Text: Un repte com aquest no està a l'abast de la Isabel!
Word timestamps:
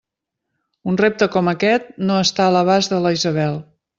Un 0.91 0.97
repte 1.01 1.27
com 1.35 1.51
aquest 1.51 1.93
no 2.11 2.17
està 2.29 2.47
a 2.47 2.57
l'abast 2.57 2.95
de 2.97 3.05
la 3.07 3.15
Isabel! 3.21 3.63